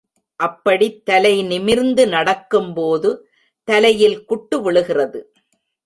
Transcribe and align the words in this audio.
அப்படித் 0.35 1.05
தலைநிமிர்ந்து 1.05 2.07
நடக்கும்போது 2.07 3.29
தலையில் 3.63 4.25
குட்டு 4.25 4.61
விழுகிறது. 4.61 5.33